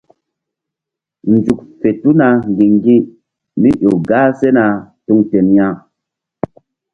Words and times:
Nzuk 1.33 1.59
tuna 2.01 2.27
ŋgi̧ŋgi̧mí 2.51 3.69
ƴo 3.81 3.91
gah 4.09 4.29
sena 4.39 4.65
tuŋ 5.05 5.19
ten 5.29 5.47
ya. 5.57 5.67